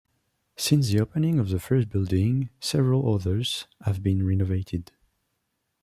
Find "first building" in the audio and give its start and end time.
1.59-2.49